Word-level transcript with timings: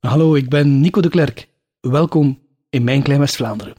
Hallo, 0.00 0.34
ik 0.34 0.48
ben 0.48 0.80
Nico 0.80 1.00
de 1.00 1.08
Klerk. 1.08 1.48
Welkom 1.80 2.38
in 2.70 2.84
Mijn 2.84 3.02
Klein 3.02 3.20
West-Vlaanderen. 3.20 3.74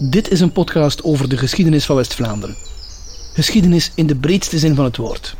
Dit 0.00 0.30
is 0.30 0.40
een 0.40 0.52
podcast 0.52 1.02
over 1.02 1.28
de 1.28 1.36
geschiedenis 1.36 1.86
van 1.86 1.96
West-Vlaanderen. 1.96 2.56
Geschiedenis 3.34 3.92
in 3.94 4.06
de 4.06 4.16
breedste 4.16 4.58
zin 4.58 4.74
van 4.74 4.84
het 4.84 4.96
woord. 4.96 5.36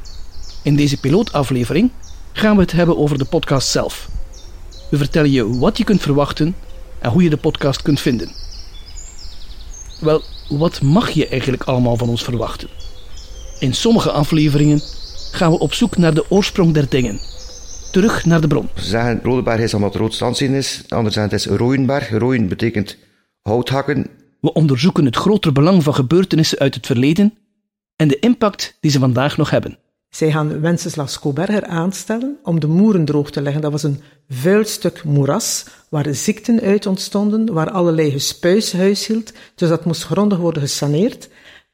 In 0.63 0.77
deze 0.77 1.01
pilootaflevering 1.01 1.91
gaan 2.33 2.57
we 2.57 2.63
het 2.63 2.73
hebben 2.73 2.99
over 2.99 3.19
de 3.19 3.25
podcast 3.25 3.69
zelf. 3.69 4.09
We 4.91 4.97
vertellen 4.97 5.31
je 5.31 5.59
wat 5.59 5.79
je 5.79 5.85
kunt 5.85 6.03
verwachten 6.03 6.55
en 6.99 7.11
hoe 7.11 7.23
je 7.23 7.31
de 7.31 7.37
podcast 7.37 7.83
kunt 7.83 8.01
vinden. 8.01 8.29
Wel, 10.01 10.23
wat 10.49 10.83
mag 10.83 11.11
je 11.11 11.29
eigenlijk 11.29 11.63
allemaal 11.63 11.97
van 11.97 12.09
ons 12.09 12.25
verwachten? 12.25 12.69
In 13.59 13.75
sommige 13.75 14.11
afleveringen 14.11 14.81
gaan 15.31 15.51
we 15.51 15.59
op 15.59 15.75
zoek 15.75 15.97
naar 15.97 16.15
de 16.15 16.31
oorsprong 16.31 16.75
der 16.75 16.89
dingen. 16.89 17.21
Terug 17.93 18.25
naar 18.25 18.41
de 18.41 18.47
bron. 18.47 18.69
Ze 18.75 18.85
zeggen 18.85 19.59
is 19.59 19.75
omdat 19.75 19.95
het 19.95 20.21
rood 20.21 20.41
is. 20.41 20.83
Anders 20.89 21.15
zeggen 21.15 21.37
het 21.37 21.47
is 21.47 21.57
Rooienberg. 21.57 22.11
Rooien 22.11 22.49
betekent 22.49 22.97
houthakken. 23.43 24.18
We 24.41 24.53
onderzoeken 24.53 25.05
het 25.05 25.17
grotere 25.17 25.53
belang 25.53 25.83
van 25.83 25.95
gebeurtenissen 25.95 26.59
uit 26.59 26.75
het 26.75 26.87
verleden 26.87 27.35
en 27.97 28.09
de 28.09 28.19
impact 28.19 28.77
die 28.81 28.91
ze 28.91 28.99
vandaag 28.99 29.37
nog 29.37 29.51
hebben. 29.51 29.79
Zij 30.09 30.31
gaan 30.31 30.61
Wenceslas 30.61 31.13
Skoberger 31.13 31.65
aanstellen 31.65 32.39
om 32.43 32.61
de 32.61 32.67
moeren 32.67 33.05
droog 33.05 33.31
te 33.31 33.43
leggen. 33.43 33.63
Dat 33.63 33.73
was 33.73 33.83
een 33.83 34.01
vuil 34.29 34.65
stuk 34.65 35.05
moeras 35.05 35.65
waar 35.89 36.15
ziekten 36.15 36.61
uit 36.61 36.87
ontstonden, 36.87 37.53
waar 37.53 37.71
allerlei 37.71 38.11
gespuis 38.11 38.73
huishield. 38.73 39.33
Dus 39.55 39.69
dat 39.69 39.85
moest 39.85 40.05
grondig 40.05 40.39
worden 40.39 40.63
gesaneerd. 40.63 41.29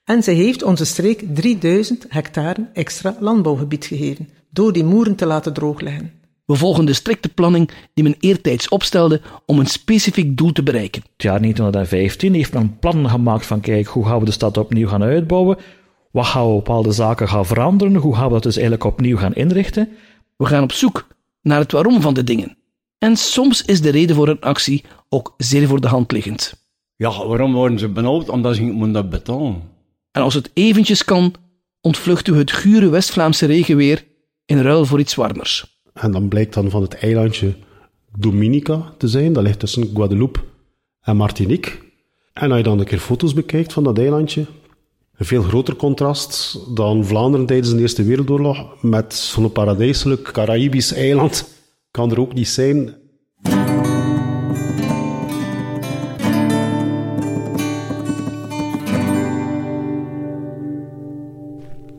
En 0.05 0.23
zij 0.23 0.35
heeft 0.35 0.63
onze 0.63 0.85
streek 0.85 1.25
3000 1.35 2.07
hectare 2.09 2.69
extra 2.73 3.17
landbouwgebied 3.21 3.85
gegeven, 3.85 4.29
door 4.51 4.73
die 4.73 4.85
moeren 4.85 5.15
te 5.15 5.27
laten 5.27 5.53
droogleggen. 5.53 6.24
We 6.45 6.55
volgen 6.55 6.85
de 6.85 6.93
strikte 6.93 7.29
planning 7.29 7.71
die 7.95 8.05
men 8.05 8.17
eertijds 8.21 8.69
opstelde 8.69 9.21
om 9.47 9.59
een 9.59 9.67
specifiek 9.67 10.37
doel 10.37 10.53
te 10.53 10.63
bereiken. 10.63 11.03
Het 11.13 11.23
jaar 11.23 11.41
1915 11.41 12.35
heeft 12.35 12.53
men 12.53 12.79
plannen 12.79 13.11
gemaakt 13.11 13.47
van 13.47 13.61
kijk, 13.61 13.87
hoe 13.87 14.07
gaan 14.07 14.19
we 14.19 14.25
de 14.25 14.31
stad 14.31 14.57
opnieuw 14.57 14.89
gaan 14.89 15.03
uitbouwen? 15.03 15.59
Wat 16.11 16.27
gaan 16.27 16.49
we 16.49 16.55
bepaalde 16.55 16.93
zaken 16.93 17.29
gaan 17.29 17.47
veranderen? 17.47 17.95
Hoe 17.95 18.15
gaan 18.15 18.27
we 18.27 18.33
dat 18.33 18.43
dus 18.43 18.55
eigenlijk 18.55 18.85
opnieuw 18.85 19.17
gaan 19.17 19.35
inrichten? 19.35 19.89
We 20.37 20.47
gaan 20.47 20.63
op 20.63 20.73
zoek 20.73 21.07
naar 21.43 21.59
het 21.59 21.73
waarom 21.73 22.01
van 22.01 22.15
de 22.15 22.25
dingen. 22.25 22.57
En 22.99 23.17
soms 23.17 23.65
is 23.65 23.81
de 23.81 23.91
reden 23.91 24.17
voor 24.17 24.29
een 24.29 24.41
actie 24.41 24.85
ook 25.09 25.35
zeer 25.37 25.67
voor 25.67 25.81
de 25.81 25.89
hand 25.89 26.13
liggend. 26.13 26.55
Ja, 26.97 27.27
waarom 27.27 27.53
worden 27.53 27.79
ze 27.79 27.89
benauwd? 27.89 28.29
Omdat 28.29 28.55
ze 28.55 28.63
niet 28.63 28.75
moeten 28.75 29.11
betalen. 29.11 29.63
En 30.11 30.23
als 30.23 30.35
het 30.35 30.51
eventjes 30.55 31.05
kan, 31.05 31.35
ontvluchten 31.81 32.33
we 32.33 32.39
het 32.39 32.53
gure 32.53 32.89
West-Vlaamse 32.89 33.47
regenweer 33.47 34.05
in 34.47 34.63
ruil 34.63 34.87
voor 34.87 35.01
iets 35.01 35.15
warmers. 35.15 35.74
En 35.95 36.11
dan 36.11 36.29
blijkt 36.29 36.55
dan 36.55 36.71
van 36.71 36.83
het 36.83 36.95
eilandje 36.95 37.55
Dominica 38.19 38.95
te 38.99 39.09
zijn. 39.09 39.33
Dat 39.33 39.43
ligt 39.43 39.59
tussen 39.59 39.91
Guadeloupe 39.95 40.41
en 41.01 41.17
Martinique. 41.17 41.73
En 42.33 42.49
als 42.49 42.59
je 42.59 42.65
dan 42.65 42.79
een 42.79 42.85
keer 42.85 42.99
foto's 42.99 43.35
bekijkt 43.35 43.73
van 43.73 43.85
dat 43.85 43.99
eilandje, 43.99 44.47
een 45.17 45.27
veel 45.27 45.43
groter 45.43 45.77
contrast 45.77 46.59
dan 46.77 47.05
Vlaanderen 47.05 47.47
tijdens 47.47 47.71
de 47.71 47.81
Eerste 47.81 48.05
Wereldoorlog 48.05 48.83
met 48.83 49.15
zo'n 49.15 49.53
paradijselijk 49.53 50.23
Caraïbisch 50.33 50.93
eiland 50.93 51.49
kan 51.91 52.11
er 52.11 52.21
ook 52.21 52.35
niet 52.35 52.49
zijn. 52.49 52.95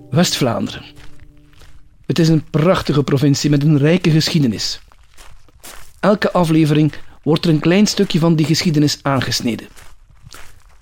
West-Vlaanderen. 0.10 0.95
Het 2.06 2.20
is 2.20 2.30
een 2.30 2.44
prachtige 2.50 3.04
provincie 3.04 3.50
met 3.50 3.64
een 3.64 3.78
rijke 3.78 4.10
geschiedenis. 4.10 4.80
Elke 6.00 6.32
aflevering 6.32 6.94
wordt 7.24 7.46
er 7.46 7.52
een 7.52 7.60
klein 7.60 7.88
stukje 7.88 8.20
van 8.20 8.36
die 8.36 8.46
geschiedenis 8.46 9.00
aangesneden. 9.02 9.68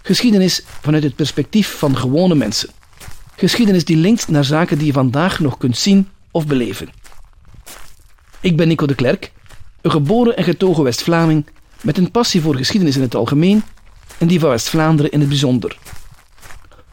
Geschiedenis 0.01 0.63
vanuit 0.81 1.03
het 1.03 1.15
perspectief 1.15 1.77
van 1.77 1.97
gewone 1.97 2.35
mensen. 2.35 2.69
Geschiedenis 3.35 3.85
die 3.85 3.97
linkt 3.97 4.27
naar 4.27 4.43
zaken 4.43 4.77
die 4.77 4.87
je 4.87 4.93
vandaag 4.93 5.39
nog 5.39 5.57
kunt 5.57 5.77
zien 5.77 6.09
of 6.31 6.47
beleven. 6.47 6.89
Ik 8.39 8.57
ben 8.57 8.67
Nico 8.67 8.85
de 8.85 8.95
Klerk, 8.95 9.31
een 9.81 9.91
geboren 9.91 10.37
en 10.37 10.43
getogen 10.43 10.83
West-Vlaming 10.83 11.45
met 11.81 11.97
een 11.97 12.11
passie 12.11 12.41
voor 12.41 12.55
geschiedenis 12.55 12.95
in 12.95 13.01
het 13.01 13.15
algemeen 13.15 13.63
en 14.17 14.27
die 14.27 14.39
van 14.39 14.49
West-Vlaanderen 14.49 15.11
in 15.11 15.19
het 15.19 15.29
bijzonder. 15.29 15.77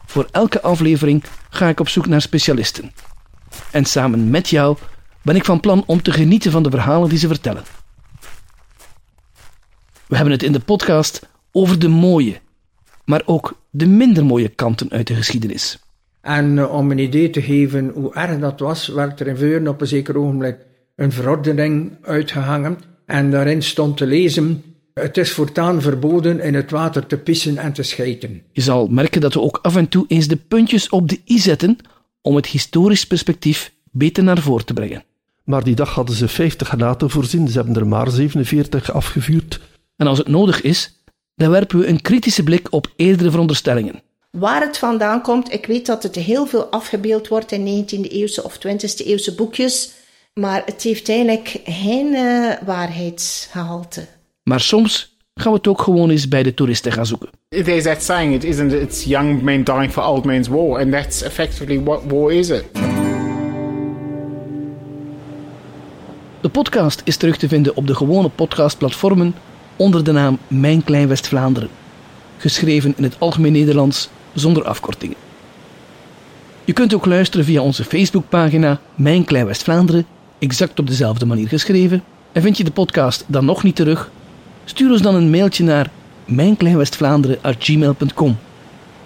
Voor 0.05 0.27
elke 0.31 0.61
aflevering 0.61 1.23
ga 1.49 1.67
ik 1.69 1.79
op 1.79 1.89
zoek 1.89 2.07
naar 2.07 2.21
specialisten. 2.21 2.91
En 3.71 3.85
samen 3.85 4.29
met 4.29 4.49
jou 4.49 4.77
ben 5.21 5.35
ik 5.35 5.45
van 5.45 5.59
plan 5.59 5.83
om 5.85 6.01
te 6.01 6.11
genieten 6.11 6.51
van 6.51 6.63
de 6.63 6.69
verhalen 6.69 7.09
die 7.09 7.17
ze 7.17 7.27
vertellen. 7.27 7.63
We 10.07 10.15
hebben 10.15 10.33
het 10.33 10.43
in 10.43 10.51
de 10.51 10.59
podcast 10.59 11.29
over 11.51 11.79
de 11.79 11.87
mooie, 11.87 12.39
maar 13.05 13.21
ook 13.25 13.59
de 13.69 13.87
minder 13.87 14.25
mooie 14.25 14.49
kanten 14.49 14.89
uit 14.91 15.07
de 15.07 15.15
geschiedenis. 15.15 15.79
En 16.21 16.57
uh, 16.57 16.73
om 16.73 16.91
een 16.91 16.99
idee 16.99 17.29
te 17.29 17.41
geven 17.41 17.91
hoe 17.95 18.13
erg 18.13 18.39
dat 18.39 18.59
was, 18.59 18.87
werd 18.87 19.19
er 19.19 19.27
in 19.27 19.37
Veuren 19.37 19.67
op 19.67 19.81
een 19.81 19.87
zeker 19.87 20.17
ogenblik 20.17 20.57
een 20.95 21.11
verordening 21.11 21.91
uitgehangen. 22.01 22.77
En 23.05 23.31
daarin 23.31 23.63
stond 23.63 23.97
te 23.97 24.05
lezen: 24.05 24.63
Het 24.93 25.17
is 25.17 25.31
voortaan 25.31 25.81
verboden 25.81 26.39
in 26.39 26.53
het 26.53 26.71
water 26.71 27.05
te 27.05 27.17
pissen 27.17 27.57
en 27.57 27.73
te 27.73 27.83
schijten. 27.83 28.41
Je 28.51 28.61
zal 28.61 28.87
merken 28.87 29.21
dat 29.21 29.33
we 29.33 29.41
ook 29.41 29.59
af 29.61 29.75
en 29.75 29.89
toe 29.89 30.05
eens 30.07 30.27
de 30.27 30.35
puntjes 30.35 30.89
op 30.89 31.09
de 31.09 31.19
i 31.27 31.39
zetten 31.39 31.77
om 32.21 32.35
het 32.35 32.45
historisch 32.45 33.07
perspectief 33.07 33.73
beter 33.91 34.23
naar 34.23 34.41
voren 34.41 34.65
te 34.65 34.73
brengen. 34.73 35.03
Maar 35.43 35.63
die 35.63 35.75
dag 35.75 35.93
hadden 35.93 36.15
ze 36.15 36.27
50 36.27 36.67
granaten 36.67 37.09
voorzien, 37.09 37.47
ze 37.47 37.57
hebben 37.57 37.75
er 37.75 37.87
maar 37.87 38.09
47 38.09 38.91
afgevuurd. 38.91 39.59
En 39.95 40.07
als 40.07 40.17
het 40.17 40.27
nodig 40.27 40.61
is, 40.61 41.03
dan 41.35 41.49
werpen 41.49 41.79
we 41.79 41.87
een 41.87 42.01
kritische 42.01 42.43
blik 42.43 42.67
op 42.71 42.93
eerdere 42.95 43.31
veronderstellingen. 43.31 44.01
Waar 44.31 44.61
het 44.61 44.77
vandaan 44.77 45.21
komt, 45.21 45.53
ik 45.53 45.65
weet 45.65 45.85
dat 45.85 46.03
het 46.03 46.15
heel 46.15 46.45
veel 46.45 46.65
afgebeeld 46.65 47.27
wordt 47.27 47.51
in 47.51 47.85
19e-eeuwse 47.85 48.43
of 48.43 48.57
20e-eeuwse 48.67 49.35
boekjes, 49.35 49.91
maar 50.33 50.61
het 50.65 50.83
heeft 50.83 51.09
eigenlijk 51.09 51.61
geen 51.63 52.13
uh, 52.13 52.51
waarheidsgehalte. 52.65 54.07
Maar 54.43 54.59
soms 54.59 55.17
gaan 55.33 55.51
we 55.51 55.57
het 55.57 55.67
ook 55.67 55.81
gewoon 55.81 56.09
eens 56.09 56.27
bij 56.27 56.43
de 56.43 56.53
toeristen 56.53 56.91
gaan 56.91 57.05
zoeken. 57.05 57.29
There's 57.51 57.83
that 57.83 58.03
saying, 58.03 58.33
it 58.33 58.43
isn't 58.43 58.71
it's 58.71 59.03
young 59.03 59.43
men 59.43 59.63
dying 59.63 59.91
for 59.91 60.03
old 60.03 60.25
men's 60.25 60.47
war, 60.47 60.79
and 60.79 60.93
that's 60.93 61.21
effectively 61.21 61.83
what 61.83 62.01
war 62.11 62.33
is 62.33 62.49
it. 62.49 62.65
De 66.41 66.49
podcast 66.51 67.01
is 67.03 67.17
terug 67.17 67.37
te 67.37 67.47
vinden 67.47 67.75
op 67.75 67.87
de 67.87 67.95
gewone 67.95 68.29
podcastplatformen 68.29 69.35
onder 69.75 70.03
de 70.03 70.11
naam 70.11 70.37
Mijn 70.47 70.83
Klein 70.83 71.07
West-Vlaanderen, 71.07 71.69
geschreven 72.37 72.93
in 72.97 73.03
het 73.03 73.15
algemeen 73.19 73.51
Nederlands 73.51 74.09
zonder 74.33 74.63
afkortingen. 74.63 75.17
Je 76.65 76.73
kunt 76.73 76.93
ook 76.93 77.05
luisteren 77.05 77.45
via 77.45 77.61
onze 77.61 77.83
Facebookpagina 77.83 78.79
Mijn 78.95 79.23
Klein 79.23 79.45
West-Vlaanderen, 79.45 80.05
exact 80.39 80.79
op 80.79 80.87
dezelfde 80.87 81.25
manier 81.25 81.47
geschreven. 81.47 82.03
En 82.31 82.41
vind 82.41 82.57
je 82.57 82.63
de 82.63 82.71
podcast 82.71 83.23
dan 83.27 83.45
nog 83.45 83.63
niet 83.63 83.75
terug? 83.75 84.11
Stuur 84.65 84.91
ons 84.91 85.01
dan 85.01 85.15
een 85.15 85.29
mailtje 85.29 85.63
naar 85.63 85.89
mijnkleinwestvlaanderen.gmail.com 86.31 88.37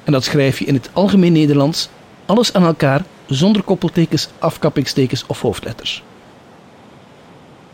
En 0.03 0.12
dat 0.12 0.24
schrijf 0.24 0.59
je 0.59 0.66
in 0.66 0.74
het 0.74 0.90
algemeen 0.94 1.34
Nederlands, 1.34 1.89
alles 2.25 2.54
aan 2.54 2.63
elkaar, 2.63 3.06
zonder 3.27 3.63
koppeltekens, 3.63 4.30
afkappingstekens 4.39 5.25
of 5.27 5.42
hoofdletters. 5.42 6.04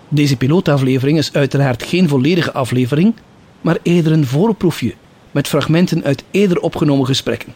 Deze 0.07 0.38
pilootaflevering 0.38 1.18
is 1.18 1.33
uiteraard 1.33 1.83
geen 1.83 2.07
volledige 2.07 2.53
aflevering, 2.53 3.13
maar 3.62 3.77
eerder 3.83 4.12
een 4.12 4.25
voorproefje 4.25 4.94
met 5.31 5.48
fragmenten 5.48 6.03
uit 6.03 6.24
eerder 6.31 6.59
opgenomen 6.59 7.06
gesprekken. 7.06 7.53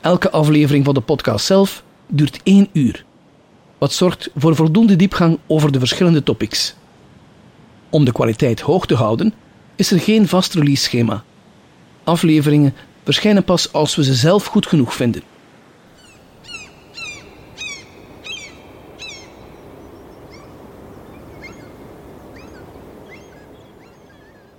Elke 0.00 0.30
aflevering 0.30 0.84
van 0.84 0.94
de 0.94 1.00
podcast 1.00 1.46
zelf 1.46 1.82
duurt 2.06 2.40
één 2.42 2.68
uur, 2.72 3.04
wat 3.78 3.92
zorgt 3.92 4.30
voor 4.36 4.56
voldoende 4.56 4.96
diepgang 4.96 5.38
over 5.46 5.72
de 5.72 5.78
verschillende 5.78 6.22
topics. 6.22 6.74
Om 7.90 8.04
de 8.04 8.12
kwaliteit 8.12 8.60
hoog 8.60 8.86
te 8.86 8.94
houden, 8.94 9.34
is 9.78 9.90
er 9.90 10.00
geen 10.00 10.28
vast 10.28 10.54
release 10.54 10.82
schema. 10.82 11.24
Afleveringen 12.04 12.74
verschijnen 13.04 13.44
pas 13.44 13.72
als 13.72 13.94
we 13.94 14.04
ze 14.04 14.14
zelf 14.14 14.44
goed 14.44 14.66
genoeg 14.66 14.94
vinden. 14.94 15.22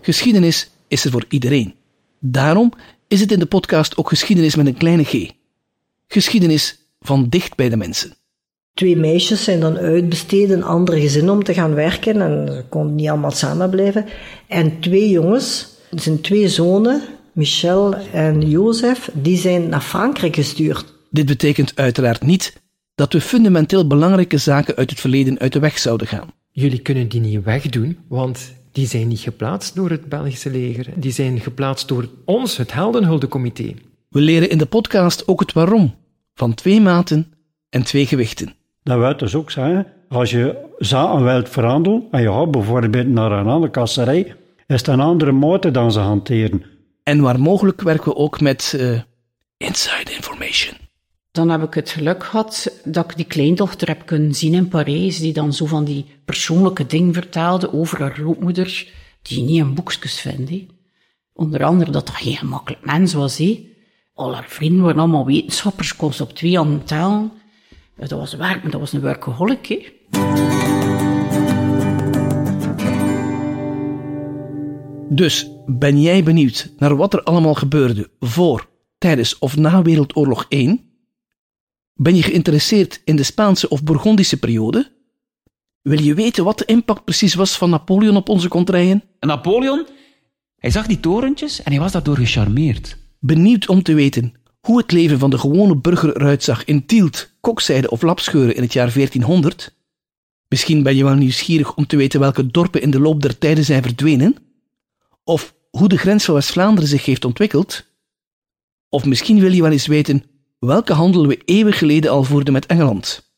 Geschiedenis 0.02 0.70
is 0.88 1.06
er 1.06 1.12
voor 1.12 1.26
iedereen. 1.30 1.76
Daarom 2.20 2.74
is 3.08 3.20
het 3.20 3.32
in 3.32 3.40
de 3.40 3.46
podcast 3.46 3.98
ook 3.98 4.10
geschiedenis 4.10 4.56
met 4.56 4.66
een 4.66 4.78
kleine 4.78 5.04
g. 5.04 5.32
Geschiedenis 6.08 6.80
van 7.00 7.30
dicht 7.30 7.56
bij 7.56 7.70
de 7.70 7.78
mensen. 7.78 8.19
Twee 8.74 8.98
meisjes 8.98 9.44
zijn 9.44 9.60
dan 9.60 9.78
uitbesteed 9.78 10.50
in 10.50 10.64
andere 10.64 11.00
gezinnen 11.00 11.34
om 11.34 11.44
te 11.44 11.54
gaan 11.54 11.74
werken 11.74 12.22
en 12.22 12.48
ze 12.48 12.64
konden 12.70 12.96
niet 12.96 13.10
allemaal 13.10 13.32
samen 13.32 13.70
blijven. 13.70 14.06
En 14.48 14.80
twee 14.80 15.10
jongens, 15.10 15.68
zijn 15.90 16.22
twee 16.22 16.48
zonen, 16.50 17.02
Michel 17.34 17.96
en 17.96 18.50
Jozef, 18.50 19.10
die 19.14 19.38
zijn 19.38 19.70
naar 19.70 19.82
Frankrijk 19.82 20.36
gestuurd. 20.36 20.94
Dit 21.10 21.26
betekent 21.26 21.72
uiteraard 21.76 22.22
niet 22.22 22.62
dat 22.96 23.14
we 23.14 23.22
fundamenteel 23.22 23.88
belangrijke 23.88 24.38
zaken 24.38 24.76
uit 24.76 24.90
het 24.90 25.00
verleden 25.00 25.40
uit 25.40 25.54
de 25.54 25.60
weg 25.60 25.78
zouden 25.78 26.08
gaan. 26.08 26.34
Jullie 26.52 26.82
kunnen 26.82 27.08
die 27.10 27.22
niet 27.22 27.44
wegdoen, 27.44 27.98
want 28.08 28.54
die 28.72 28.88
zijn 28.88 29.08
niet 29.08 29.20
geplaatst 29.20 29.76
door 29.76 29.90
het 29.90 30.10
Belgische 30.10 30.50
leger. 30.50 30.88
Die 30.96 31.12
zijn 31.12 31.40
geplaatst 31.40 31.88
door 31.88 32.10
ons, 32.26 32.58
het 32.58 32.74
Heldenhuldecomité. 32.74 33.74
We 34.10 34.20
leren 34.22 34.50
in 34.50 34.58
de 34.58 34.66
podcast 34.66 35.28
ook 35.28 35.40
het 35.40 35.54
waarom 35.54 35.96
van 36.34 36.54
twee 36.54 36.82
maten 36.82 37.34
en 37.70 37.84
twee 37.84 38.06
gewichten. 38.06 38.54
Dat 38.90 39.00
wil 39.00 39.18
dus 39.18 39.36
ook 39.36 39.52
zeggen, 39.52 39.88
als 40.08 40.32
je 40.32 40.66
zaken 40.78 41.24
wilt 41.24 41.50
verhandelen 41.50 42.08
en 42.12 42.22
je 42.22 42.32
gaat 42.32 42.52
bijvoorbeeld 42.52 43.08
naar 43.08 43.32
een 43.32 43.48
andere 43.48 43.72
kasserij, 43.72 44.36
is 44.68 44.78
het 44.78 44.88
een 44.88 45.00
andere 45.00 45.32
mate 45.32 45.72
dan 45.72 45.92
ze 45.92 46.00
hanteren. 46.00 46.64
En 47.04 47.22
waar 47.22 47.40
mogelijk 47.40 47.82
werken 47.82 48.12
we 48.12 48.16
ook 48.16 48.42
met 48.42 48.74
uh, 48.76 49.00
inside 49.58 50.14
information. 50.16 50.78
Dan 51.32 51.50
heb 51.50 51.64
ik 51.64 51.74
het 51.74 51.90
geluk 51.90 52.24
gehad 52.24 52.80
dat 52.84 53.12
ik 53.12 53.16
die 53.16 53.26
kleindochter 53.26 53.88
heb 53.88 54.06
kunnen 54.06 54.34
zien 54.34 54.54
in 54.54 54.68
Parijs, 54.68 55.20
die 55.20 55.34
dan 55.34 55.54
zo 55.54 55.66
van 55.66 55.86
die 55.86 56.06
persoonlijke 56.26 56.86
dingen 56.86 57.14
vertelde 57.14 57.74
over 57.74 58.00
haar 58.00 58.14
grootmoeder, 58.14 58.88
die 59.22 59.38
je 59.38 59.44
niet 59.44 59.60
in 59.60 59.74
boekjes 59.74 60.20
vindt. 60.20 60.50
He. 60.50 60.68
Onder 61.34 61.64
andere 61.64 61.92
dat 61.92 62.06
dat 62.06 62.16
geen 62.16 62.38
gemakkelijk 62.38 62.86
mens 62.86 63.14
was. 63.14 63.38
He. 63.38 63.70
Al 64.14 64.34
haar 64.34 64.48
vrienden 64.48 64.84
waren 64.84 65.00
allemaal 65.00 65.26
wetenschappers, 65.26 65.96
kon 65.96 66.14
ze 66.14 66.24
op 66.24 66.34
twee 66.34 66.56
handen 66.56 66.84
tellen. 66.84 67.32
Dat 68.00 68.10
was 68.12 68.34
werk, 68.34 68.62
maar 68.62 68.72
dat 68.72 68.80
was 68.80 68.94
een 68.94 69.02
workaholic. 69.02 69.66
He. 69.68 69.98
Dus 75.10 75.50
ben 75.66 76.02
jij 76.02 76.24
benieuwd 76.24 76.74
naar 76.78 76.96
wat 76.96 77.14
er 77.14 77.24
allemaal 77.24 77.54
gebeurde 77.54 78.10
voor, 78.20 78.70
tijdens 78.98 79.40
of 79.40 79.58
na 79.58 79.82
Wereldoorlog 79.82 80.46
1? 80.50 80.82
Ben 81.94 82.16
je 82.16 82.24
geïnteresseerd 82.24 83.02
in 83.06 83.16
de 83.16 83.24
Spaanse 83.24 83.70
of 83.70 83.84
Bourgondische 83.84 84.40
periode? 84.40 84.92
Wil 85.82 86.02
je 86.02 86.14
weten 86.14 86.44
wat 86.44 86.58
de 86.58 86.66
impact 86.66 87.04
precies 87.04 87.34
was 87.34 87.58
van 87.58 87.70
Napoleon 87.70 88.16
op 88.16 88.30
onze 88.30 88.48
contraien? 88.48 89.04
Napoleon, 89.20 89.88
hij 90.58 90.70
zag 90.70 90.88
die 90.88 91.00
torentjes 91.00 91.64
en 91.64 91.72
hij 91.72 91.82
was 91.82 91.92
daardoor 91.92 92.18
gecharmeerd. 92.18 92.98
Benieuwd 93.20 93.68
om 93.68 93.84
te 93.84 93.94
weten 93.94 94.34
hoe 94.60 94.78
het 94.78 94.92
leven 94.92 95.20
van 95.20 95.30
de 95.30 95.38
gewone 95.38 95.78
burger 95.78 96.16
eruit 96.16 96.44
zag 96.44 96.66
in 96.66 96.86
Tielt, 96.86 97.32
Kokzijde 97.40 97.90
of 97.90 98.02
Lapscheuren 98.02 98.56
in 98.56 98.62
het 98.62 98.74
jaar 98.74 98.94
1400? 98.94 99.78
Misschien 100.48 100.84
ben 100.84 100.96
je 100.96 101.04
wel 101.04 101.16
nieuwsgierig 101.16 101.76
om 101.76 101.88
te 101.88 101.98
weten 101.98 102.20
welke 102.20 102.48
dorpen 102.48 102.82
in 102.82 102.92
de 102.92 103.00
loop 103.00 103.22
der 103.22 103.38
tijden 103.38 103.64
zijn 103.64 103.84
verdwenen? 103.84 104.36
Of 105.24 105.56
hoe 105.70 105.88
de 105.88 105.98
grens 105.98 106.26
van 106.26 106.34
West-Vlaanderen 106.34 106.90
zich 106.90 107.06
heeft 107.06 107.26
ontwikkeld? 107.26 107.86
Of 108.90 109.06
misschien 109.06 109.40
wil 109.40 109.52
je 109.52 109.62
wel 109.62 109.72
eens 109.72 109.88
weten 109.88 110.24
welke 110.60 110.94
handel 110.94 111.28
we 111.28 111.42
eeuwen 111.46 111.74
geleden 111.74 112.12
al 112.12 112.24
voerden 112.24 112.54
met 112.54 112.66
Engeland? 112.66 113.32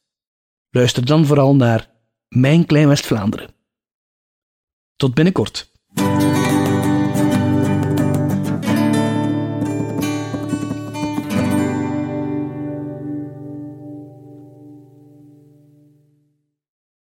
Luister 0.69 1.05
dan 1.05 1.25
vooral 1.25 1.55
naar 1.55 1.89
Mijn 2.27 2.65
Klein 2.65 2.87
West-Vlaanderen. 2.87 3.53
Tot 4.95 5.13
binnenkort. 5.13 5.71